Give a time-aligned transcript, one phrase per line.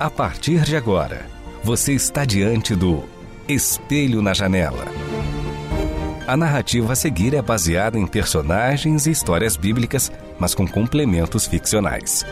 [0.00, 1.26] A partir de agora,
[1.64, 3.02] você está diante do
[3.48, 4.84] Espelho na Janela.
[6.24, 12.24] A narrativa a seguir é baseada em personagens e histórias bíblicas, mas com complementos ficcionais.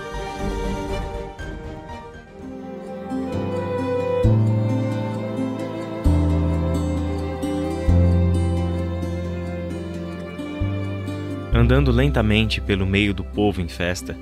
[11.53, 14.17] Andando lentamente pelo meio do povo em festa,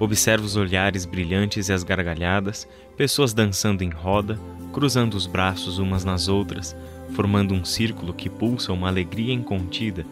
[0.00, 4.40] observo os olhares brilhantes e as gargalhadas, pessoas dançando em roda,
[4.72, 6.74] cruzando os braços umas nas outras,
[7.14, 10.06] formando um círculo que pulsa uma alegria incontida.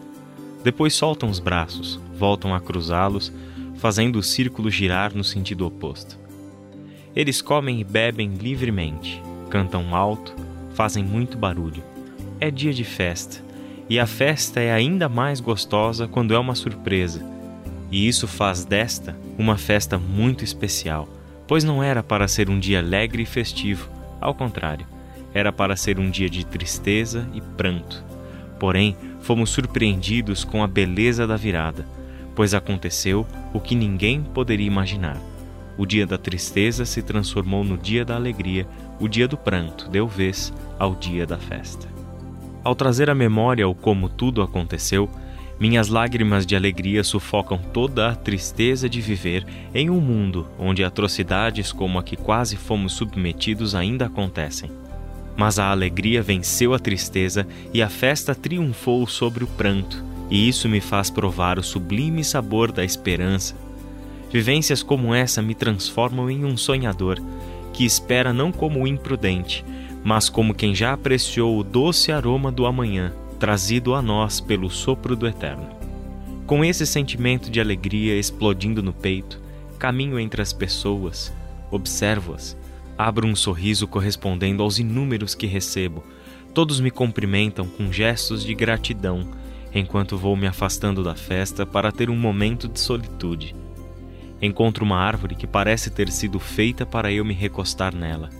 [0.63, 3.33] Depois soltam os braços, voltam a cruzá-los,
[3.77, 6.19] fazendo o círculo girar no sentido oposto.
[7.17, 10.37] Eles comem e bebem livremente, cantam alto,
[10.75, 11.83] fazem muito barulho.
[12.39, 13.43] É dia de festa
[13.89, 17.38] e a festa é ainda mais gostosa quando é uma surpresa.
[17.91, 21.09] E isso faz desta uma festa muito especial,
[21.47, 23.89] pois não era para ser um dia alegre e festivo,
[24.21, 24.87] ao contrário,
[25.33, 28.05] era para ser um dia de tristeza e pranto.
[28.59, 31.87] Porém, fomos surpreendidos com a beleza da virada,
[32.35, 35.17] pois aconteceu o que ninguém poderia imaginar.
[35.77, 38.67] O dia da tristeza se transformou no dia da alegria,
[38.99, 41.87] o dia do pranto deu vez ao dia da festa.
[42.65, 45.09] Ao trazer à memória o como tudo aconteceu,
[45.61, 51.73] minhas lágrimas de alegria sufocam toda a tristeza de viver em um mundo onde atrocidades
[51.73, 54.71] como a que quase fomos submetidos ainda acontecem.
[55.37, 60.69] Mas a alegria venceu a tristeza e a festa triunfou sobre o pranto, e isso
[60.69, 63.55] me faz provar o sublime sabor da esperança.
[64.33, 67.21] Vivências como essa me transformam em um sonhador
[67.73, 69.65] que espera não como imprudente,
[70.03, 75.15] mas como quem já apreciou o doce aroma do amanhã, trazido a nós pelo sopro
[75.15, 75.69] do Eterno.
[76.47, 79.41] Com esse sentimento de alegria explodindo no peito,
[79.79, 81.33] caminho entre as pessoas,
[81.71, 82.57] observo-as,
[82.97, 86.03] abro um sorriso correspondendo aos inúmeros que recebo.
[86.53, 89.29] Todos me cumprimentam com gestos de gratidão,
[89.73, 93.55] enquanto vou me afastando da festa para ter um momento de solitude.
[94.41, 98.31] Encontro uma árvore que parece ter sido feita para eu me recostar nela.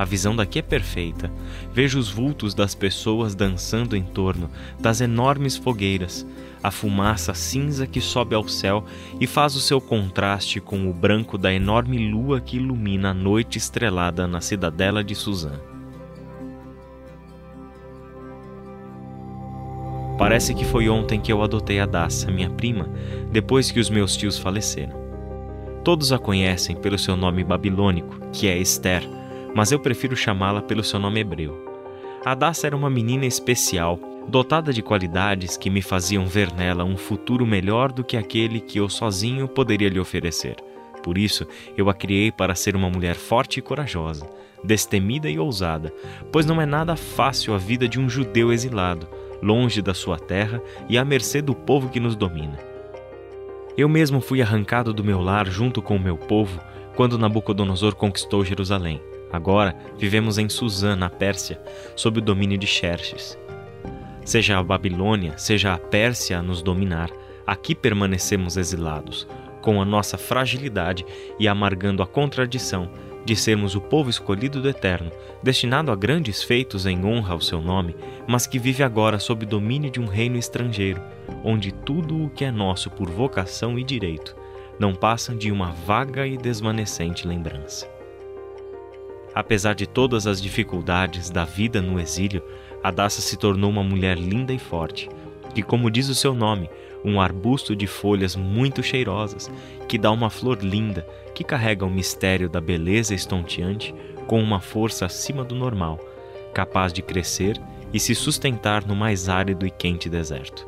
[0.00, 1.30] A visão daqui é perfeita.
[1.74, 6.26] Vejo os vultos das pessoas dançando em torno das enormes fogueiras,
[6.62, 8.82] a fumaça cinza que sobe ao céu
[9.20, 13.58] e faz o seu contraste com o branco da enorme lua que ilumina a noite
[13.58, 15.60] estrelada na cidadela de Suzã.
[20.16, 22.88] Parece que foi ontem que eu adotei a Daça, minha prima,
[23.30, 24.98] depois que os meus tios faleceram.
[25.84, 29.19] Todos a conhecem pelo seu nome babilônico, que é Esther
[29.54, 31.70] mas eu prefiro chamá-la pelo seu nome hebreu.
[32.24, 37.46] Adassa era uma menina especial, dotada de qualidades que me faziam ver nela um futuro
[37.46, 40.56] melhor do que aquele que eu sozinho poderia lhe oferecer.
[41.02, 41.46] Por isso,
[41.76, 44.28] eu a criei para ser uma mulher forte e corajosa,
[44.62, 45.92] destemida e ousada,
[46.30, 49.08] pois não é nada fácil a vida de um judeu exilado,
[49.42, 52.58] longe da sua terra e à mercê do povo que nos domina.
[53.76, 56.60] Eu mesmo fui arrancado do meu lar junto com o meu povo
[56.94, 59.00] quando Nabucodonosor conquistou Jerusalém.
[59.32, 61.60] Agora vivemos em Suzã, na Pérsia,
[61.94, 63.38] sob o domínio de Xerxes.
[64.24, 67.10] Seja a Babilônia, seja a Pérsia a nos dominar,
[67.46, 69.26] aqui permanecemos exilados,
[69.60, 71.04] com a nossa fragilidade
[71.38, 72.90] e amargando a contradição
[73.24, 75.10] de sermos o povo escolhido do Eterno,
[75.42, 77.94] destinado a grandes feitos em honra ao seu nome,
[78.26, 81.02] mas que vive agora sob domínio de um reino estrangeiro,
[81.44, 84.34] onde tudo o que é nosso por vocação e direito
[84.78, 87.99] não passa de uma vaga e desvanecente lembrança.
[89.34, 92.42] Apesar de todas as dificuldades da vida no exílio,
[92.82, 95.08] Adassa se tornou uma mulher linda e forte,
[95.54, 96.68] que, como diz o seu nome,
[97.04, 99.50] um arbusto de folhas muito cheirosas,
[99.88, 103.94] que dá uma flor linda, que carrega o mistério da beleza estonteante
[104.26, 105.98] com uma força acima do normal,
[106.52, 107.60] capaz de crescer
[107.92, 110.66] e se sustentar no mais árido e quente deserto.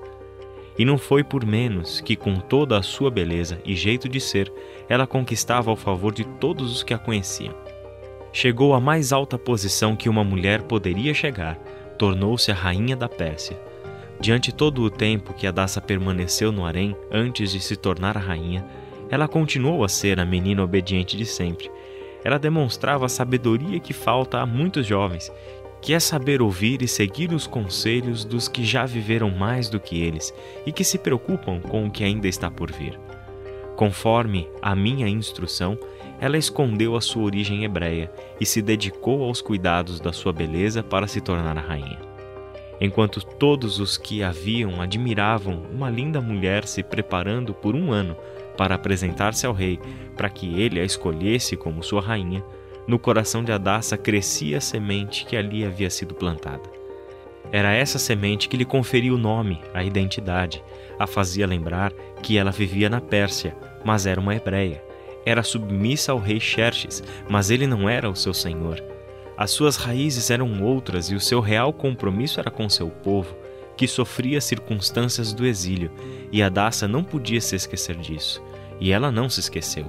[0.78, 4.50] E não foi por menos que, com toda a sua beleza e jeito de ser,
[4.88, 7.61] ela conquistava o favor de todos os que a conheciam
[8.32, 11.56] chegou à mais alta posição que uma mulher poderia chegar,
[11.98, 13.60] tornou-se a rainha da Pérsia.
[14.20, 18.64] Diante todo o tempo que Adassa permaneceu no harém antes de se tornar a rainha,
[19.10, 21.70] ela continuou a ser a menina obediente de sempre.
[22.24, 25.30] ela demonstrava a sabedoria que falta a muitos jovens,
[25.80, 30.00] que é saber ouvir e seguir os conselhos dos que já viveram mais do que
[30.00, 30.32] eles
[30.64, 32.96] e que se preocupam com o que ainda está por vir.
[33.74, 35.76] Conforme a minha instrução,
[36.22, 38.08] ela escondeu a sua origem hebreia
[38.40, 41.98] e se dedicou aos cuidados da sua beleza para se tornar rainha.
[42.80, 48.16] Enquanto todos os que a viam admiravam uma linda mulher se preparando por um ano
[48.56, 49.80] para apresentar-se ao rei,
[50.16, 52.44] para que ele a escolhesse como sua rainha,
[52.86, 56.70] no coração de Adassa crescia a semente que ali havia sido plantada.
[57.50, 60.62] Era essa semente que lhe conferia o nome, a identidade,
[61.00, 61.92] a fazia lembrar
[62.22, 64.91] que ela vivia na Pérsia, mas era uma hebreia.
[65.24, 68.82] Era submissa ao rei Xerxes, mas ele não era o seu senhor.
[69.36, 73.34] As suas raízes eram outras e o seu real compromisso era com seu povo,
[73.76, 75.90] que sofria circunstâncias do exílio,
[76.30, 78.42] e Adassa não podia se esquecer disso.
[78.80, 79.86] E ela não se esqueceu.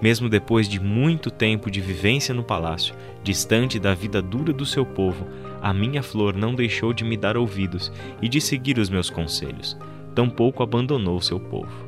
[0.00, 4.86] Mesmo depois de muito tempo de vivência no palácio, distante da vida dura do seu
[4.86, 5.26] povo,
[5.60, 7.90] a minha flor não deixou de me dar ouvidos
[8.22, 9.76] e de seguir os meus conselhos.
[10.14, 11.85] Tampouco abandonou seu povo.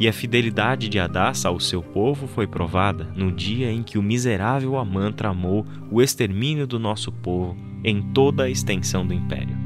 [0.00, 4.02] E a fidelidade de Adassa ao seu povo foi provada no dia em que o
[4.02, 9.56] miserável Amã tramou o extermínio do nosso povo em toda a extensão do império.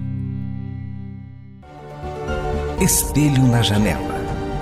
[2.80, 4.12] Espelho na janela.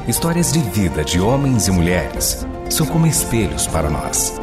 [0.09, 4.41] Histórias de vida de homens e mulheres são como espelhos para nós.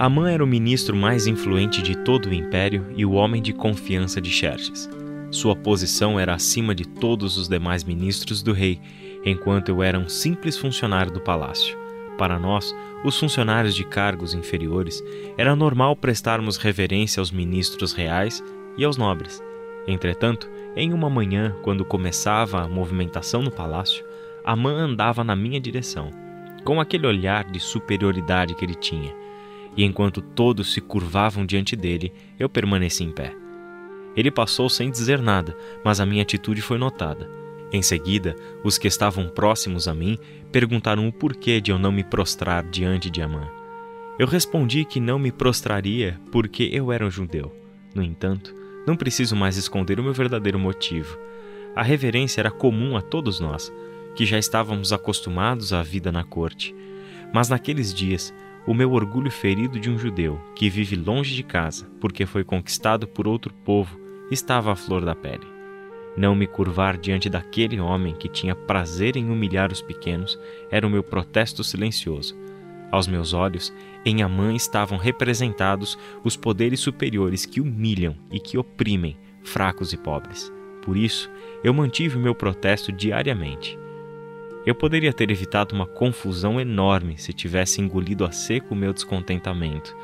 [0.00, 4.20] Amã era o ministro mais influente de todo o império e o homem de confiança
[4.20, 4.88] de Xerxes.
[5.28, 8.80] Sua posição era acima de todos os demais ministros do rei,
[9.24, 11.76] enquanto eu era um simples funcionário do palácio.
[12.16, 12.72] Para nós,
[13.04, 15.02] os funcionários de cargos inferiores,
[15.36, 18.40] era normal prestarmos reverência aos ministros reais
[18.76, 19.42] e aos nobres.
[19.88, 24.04] Entretanto, em uma manhã, quando começava a movimentação no palácio,
[24.44, 26.10] Amã andava na minha direção,
[26.64, 29.12] com aquele olhar de superioridade que ele tinha,
[29.78, 33.32] e enquanto todos se curvavam diante dele, eu permaneci em pé.
[34.16, 37.30] Ele passou sem dizer nada, mas a minha atitude foi notada.
[37.72, 38.34] Em seguida,
[38.64, 40.18] os que estavam próximos a mim
[40.50, 43.48] perguntaram o porquê de eu não me prostrar diante de Amã.
[44.18, 47.54] Eu respondi que não me prostraria porque eu era um judeu.
[47.94, 48.52] No entanto,
[48.84, 51.16] não preciso mais esconder o meu verdadeiro motivo.
[51.76, 53.72] A reverência era comum a todos nós,
[54.16, 56.74] que já estávamos acostumados à vida na corte.
[57.32, 58.34] Mas naqueles dias,
[58.68, 63.08] o meu orgulho ferido de um judeu que vive longe de casa porque foi conquistado
[63.08, 63.98] por outro povo
[64.30, 65.46] estava à flor da pele.
[66.16, 70.38] Não me curvar diante daquele homem que tinha prazer em humilhar os pequenos
[70.70, 72.36] era o meu protesto silencioso
[72.90, 73.72] aos meus olhos,
[74.04, 80.52] em Amã estavam representados os poderes superiores que humilham e que oprimem fracos e pobres.
[80.82, 81.30] Por isso,
[81.62, 83.78] eu mantive o meu protesto diariamente.
[84.68, 89.96] Eu poderia ter evitado uma confusão enorme se tivesse engolido a seco o meu descontentamento,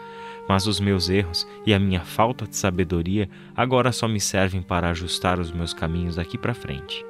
[0.49, 4.89] mas os meus erros e a minha falta de sabedoria agora só me servem para
[4.89, 7.05] ajustar os meus caminhos daqui para frente.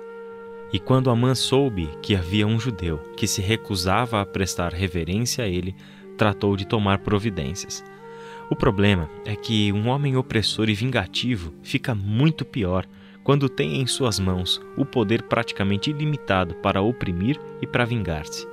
[0.73, 5.49] E quando Amã soube que havia um judeu que se recusava a prestar reverência a
[5.49, 5.77] ele,
[6.19, 7.85] tratou de tomar providências.
[8.51, 12.85] O problema é que um homem opressor e vingativo fica muito pior
[13.25, 18.47] quando tem em suas mãos o poder praticamente ilimitado para oprimir e para vingar-se.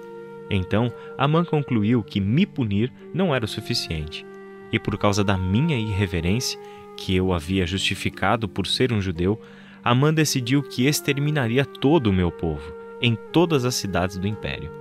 [0.50, 4.26] Então, Amã concluiu que me punir não era o suficiente,
[4.72, 6.60] e por causa da minha irreverência,
[6.98, 9.40] que eu havia justificado por ser um judeu,
[9.84, 14.72] Amã decidiu que exterminaria todo o meu povo, em todas as cidades do império.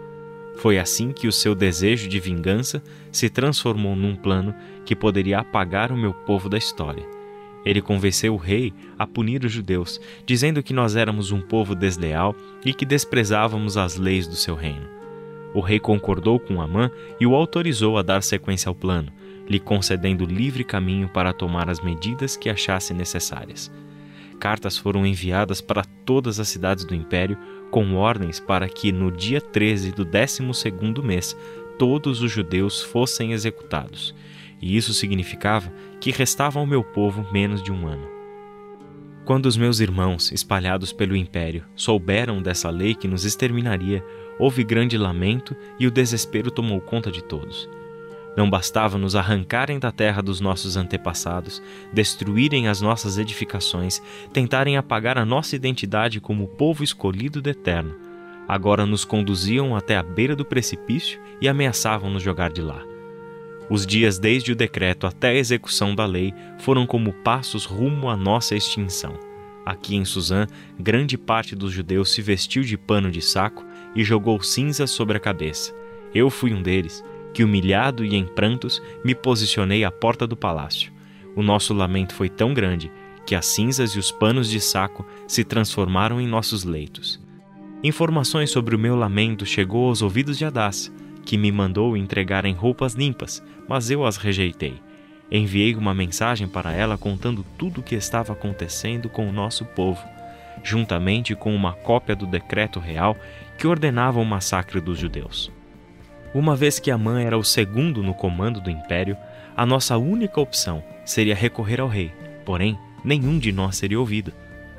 [0.57, 4.55] Foi assim que o seu desejo de vingança se transformou num plano
[4.85, 7.20] que poderia apagar o meu povo da história.
[7.65, 12.35] Ele convenceu o rei a punir os judeus, dizendo que nós éramos um povo desleal
[12.65, 14.89] e que desprezávamos as leis do seu reino.
[15.53, 19.13] O rei concordou com Amã e o autorizou a dar sequência ao plano,
[19.49, 23.71] lhe concedendo livre caminho para tomar as medidas que achasse necessárias
[24.41, 27.37] cartas foram enviadas para todas as cidades do império
[27.71, 30.43] com ordens para que no dia 13 do 12
[31.05, 31.37] mês
[31.79, 34.15] todos os judeus fossem executados.
[34.61, 38.21] E isso significava que restava ao meu povo menos de um ano.
[39.25, 44.05] Quando os meus irmãos, espalhados pelo império, souberam dessa lei que nos exterminaria,
[44.39, 47.69] houve grande lamento e o desespero tomou conta de todos.
[48.37, 51.63] Não bastava nos arrancarem da terra dos nossos antepassados,
[51.93, 54.01] destruírem as nossas edificações,
[54.33, 57.95] tentarem apagar a nossa identidade como povo escolhido do Eterno.
[58.49, 62.90] Agora nos conduziam até a beira do precipício e ameaçavam nos jogar de lá.
[63.71, 68.17] Os dias desde o decreto até a execução da lei foram como passos rumo à
[68.17, 69.15] nossa extinção.
[69.65, 74.43] Aqui em Suzã, grande parte dos judeus se vestiu de pano de saco e jogou
[74.43, 75.73] cinzas sobre a cabeça.
[76.13, 80.93] Eu fui um deles, que humilhado e em prantos me posicionei à porta do palácio.
[81.37, 82.91] O nosso lamento foi tão grande
[83.25, 87.21] que as cinzas e os panos de saco se transformaram em nossos leitos.
[87.85, 90.91] Informações sobre o meu lamento chegou aos ouvidos de Adassa,
[91.31, 94.83] que me mandou entregar em roupas limpas, mas eu as rejeitei.
[95.31, 100.05] Enviei uma mensagem para ela contando tudo o que estava acontecendo com o nosso povo,
[100.65, 103.17] juntamente com uma cópia do decreto real
[103.57, 105.53] que ordenava o massacre dos judeus.
[106.35, 109.17] Uma vez que Amã era o segundo no comando do império,
[109.57, 112.11] a nossa única opção seria recorrer ao rei,
[112.45, 114.33] porém, nenhum de nós seria ouvido.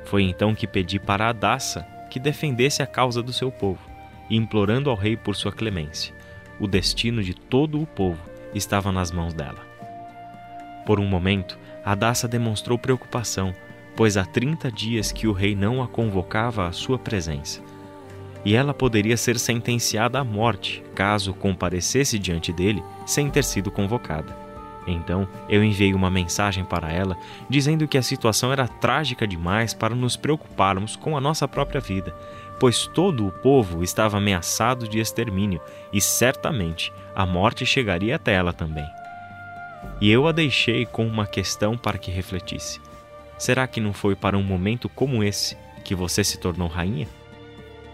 [0.04, 3.80] Foi então que pedi para Adassa que defendesse a causa do seu povo,
[4.28, 6.20] implorando ao rei por sua clemência.
[6.62, 8.22] O destino de todo o povo
[8.54, 9.58] estava nas mãos dela.
[10.86, 13.52] Por um momento, Adassa demonstrou preocupação,
[13.96, 17.60] pois há 30 dias que o rei não a convocava à sua presença
[18.44, 24.36] e ela poderia ser sentenciada à morte caso comparecesse diante dele sem ter sido convocada.
[24.86, 27.16] Então eu enviei uma mensagem para ela
[27.48, 32.14] dizendo que a situação era trágica demais para nos preocuparmos com a nossa própria vida,
[32.58, 35.60] pois todo o povo estava ameaçado de extermínio
[35.92, 38.86] e certamente a morte chegaria até ela também.
[40.00, 42.80] E eu a deixei com uma questão para que refletisse:
[43.38, 47.08] será que não foi para um momento como esse que você se tornou rainha?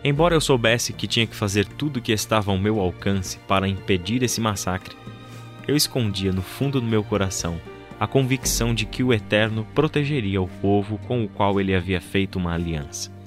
[0.04, 3.68] Embora eu soubesse que tinha que fazer tudo o que estava ao meu alcance para
[3.68, 4.96] impedir esse massacre,
[5.66, 7.60] eu escondia no fundo do meu coração
[7.98, 12.38] a convicção de que o Eterno protegeria o povo com o qual ele havia feito
[12.38, 13.17] uma aliança.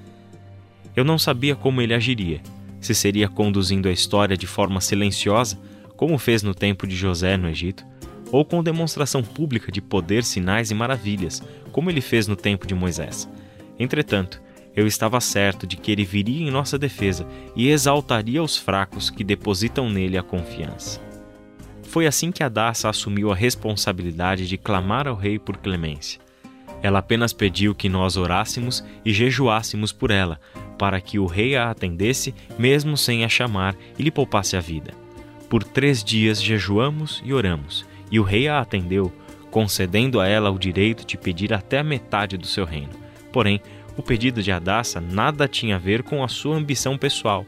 [0.95, 2.41] Eu não sabia como ele agiria,
[2.79, 5.57] se seria conduzindo a história de forma silenciosa,
[5.95, 7.85] como fez no tempo de José no Egito,
[8.31, 12.73] ou com demonstração pública de poder, sinais e maravilhas, como ele fez no tempo de
[12.73, 13.29] Moisés.
[13.77, 14.41] Entretanto,
[14.75, 19.23] eu estava certo de que ele viria em nossa defesa e exaltaria os fracos que
[19.23, 21.01] depositam nele a confiança.
[21.83, 26.21] Foi assim que Adassa assumiu a responsabilidade de clamar ao rei por clemência.
[26.81, 30.39] Ela apenas pediu que nós orássemos e jejuássemos por ela,
[30.77, 34.93] para que o rei a atendesse, mesmo sem a chamar, e lhe poupasse a vida.
[35.49, 39.13] Por três dias jejuamos e oramos, e o rei a atendeu,
[39.51, 42.93] concedendo a ela o direito de pedir até a metade do seu reino.
[43.31, 43.61] Porém,
[43.97, 47.45] o pedido de Adassa nada tinha a ver com a sua ambição pessoal,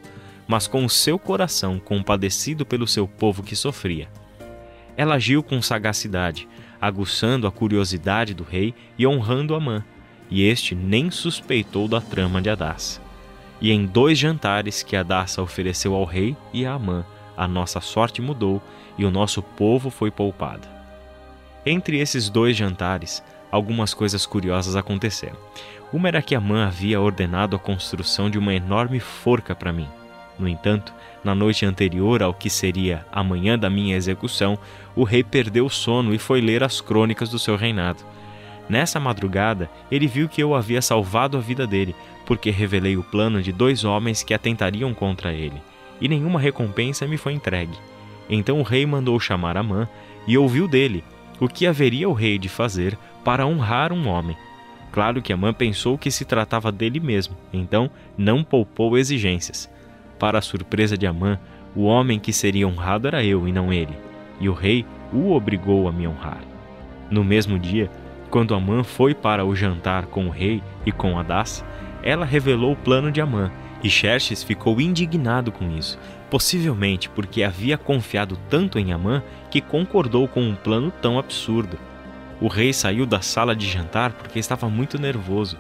[0.48, 4.08] mas com o seu coração compadecido pelo seu povo que sofria.
[4.96, 6.48] Ela agiu com sagacidade,
[6.84, 9.86] aguçando a curiosidade do rei e honrando Amã,
[10.30, 13.02] e este nem suspeitou da trama de Adassa.
[13.62, 17.06] E em dois jantares que Adassa ofereceu ao rei e a Amã,
[17.38, 18.62] a nossa sorte mudou
[18.98, 20.68] e o nosso povo foi poupado.
[21.66, 25.38] Entre esses dois jantares, algumas coisas curiosas aconteceram.
[25.94, 29.88] Uma era que Amã havia ordenado a construção de uma enorme forca para mim.
[30.38, 34.58] No entanto, na noite anterior ao que seria a manhã da minha execução,
[34.96, 38.04] o rei perdeu o sono e foi ler as crônicas do seu reinado.
[38.70, 41.96] Nessa madrugada, ele viu que eu havia salvado a vida dele,
[42.26, 45.62] porque revelei o plano de dois homens que atentariam contra ele,
[46.00, 47.78] e nenhuma recompensa me foi entregue.
[48.30, 49.88] Então o rei mandou chamar Amã
[50.26, 51.04] e ouviu dele
[51.40, 54.38] o que haveria o rei de fazer para honrar um homem.
[54.92, 59.70] Claro que Amã pensou que se tratava dele mesmo, então não poupou exigências.
[60.20, 61.40] Para a surpresa de Amã,
[61.76, 63.94] o homem que seria honrado era eu e não ele,
[64.44, 66.42] e o rei o obrigou a me honrar.
[67.10, 67.90] No mesmo dia,
[68.30, 71.64] quando Amã foi para o jantar com o rei e com Adás,
[72.04, 73.50] ela revelou o plano de Amã,
[73.82, 75.98] e Xerxes ficou indignado com isso,
[76.30, 81.78] possivelmente porque havia confiado tanto em Amã que concordou com um plano tão absurdo.
[82.42, 85.58] O rei saiu da sala de jantar porque estava muito nervoso.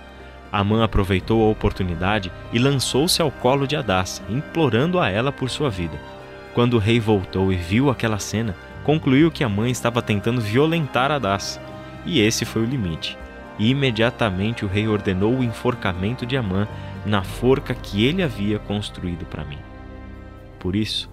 [0.52, 5.70] Amã aproveitou a oportunidade e lançou-se ao colo de Adassa, implorando a ela por sua
[5.70, 5.98] vida.
[6.54, 11.12] Quando o rei voltou e viu aquela cena, concluiu que a mãe estava tentando violentar
[11.12, 11.62] Adassa.
[12.06, 13.18] E esse foi o limite.
[13.58, 16.68] E imediatamente o rei ordenou o enforcamento de Amã
[17.06, 19.60] na forca que ele havia construído para mim.
[20.60, 21.10] Por isso,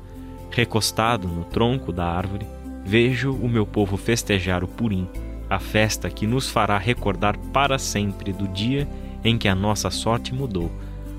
[0.50, 2.46] recostado no tronco da árvore,
[2.84, 5.08] vejo o meu povo festejar o Purim
[5.50, 8.88] a festa que nos fará recordar para sempre do dia
[9.24, 10.70] em que a nossa sorte mudou,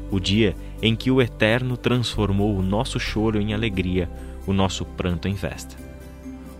[0.09, 4.09] o dia em que o Eterno transformou o nosso choro em alegria,
[4.47, 5.90] o nosso pranto em festa.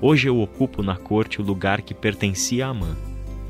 [0.03, 2.97] Hoje eu ocupo na corte o lugar que pertencia a Amã.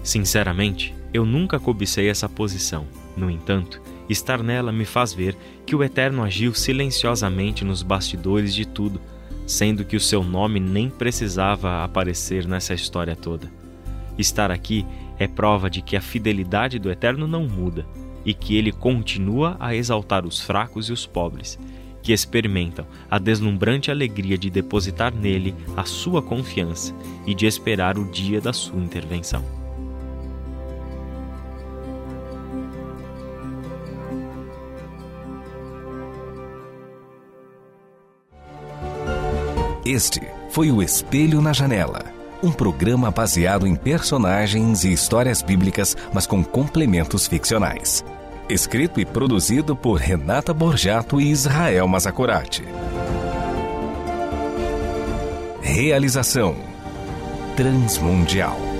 [0.03, 2.85] Sinceramente, eu nunca cobicei essa posição.
[3.15, 8.65] No entanto, estar nela me faz ver que o Eterno agiu silenciosamente nos bastidores de
[8.65, 8.99] tudo,
[9.47, 13.49] sendo que o seu nome nem precisava aparecer nessa história toda.
[14.17, 14.85] Estar aqui
[15.17, 17.85] é prova de que a fidelidade do Eterno não muda.
[18.23, 21.57] e que ele continua a exaltar os fracos e os pobres,
[22.01, 26.93] que experimentam a deslumbrante alegria de depositar nele a sua confiança
[27.25, 29.43] e de esperar o dia da sua intervenção.
[39.83, 42.05] Este foi o Espelho na Janela,
[42.43, 48.03] um programa baseado em personagens e histórias bíblicas, mas com complementos ficcionais.
[48.51, 52.65] Escrito e produzido por Renata Borjato e Israel Mazacurati.
[55.61, 56.57] Realização
[57.55, 58.70] Transmundial.